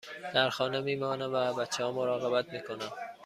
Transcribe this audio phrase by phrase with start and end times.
[0.33, 2.91] در خانه می مانم و از بچه ها مراقبت می کنم.